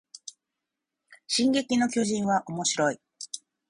[1.27, 2.99] 進撃の巨人はおもしろい